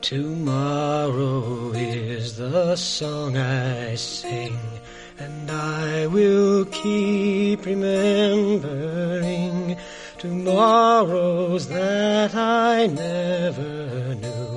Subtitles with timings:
[0.00, 4.58] Tomorrow is the song I sing,
[5.18, 9.76] and I will keep remembering
[10.18, 14.56] tomorrows that I never knew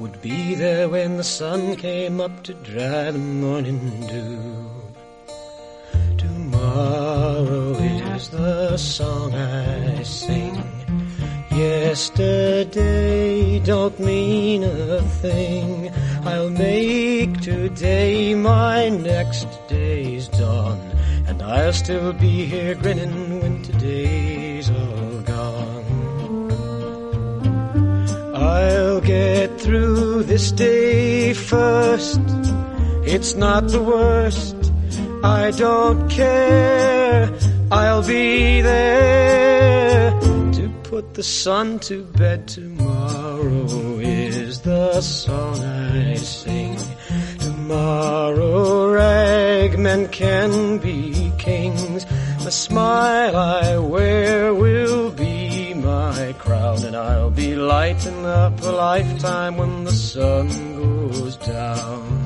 [0.00, 4.70] would be there when the sun came up to dry the morning dew.
[6.16, 7.74] Tomorrow
[8.14, 10.79] is the song I sing.
[11.52, 15.90] Yesterday don't mean a thing.
[16.24, 20.78] I'll make today my next day's dawn.
[21.26, 26.50] And I'll still be here grinning when today's all gone.
[28.34, 32.20] I'll get through this day first.
[33.04, 34.56] It's not the worst.
[35.24, 37.28] I don't care.
[37.72, 38.99] I'll be there
[41.00, 43.64] put the sun to bed tomorrow
[44.00, 46.76] is the song I sing.
[47.38, 52.04] Tomorrow ragmen can be kings.
[52.44, 59.56] The smile I wear will be my crown and I'll be lighting up a lifetime
[59.56, 62.19] when the sun goes down.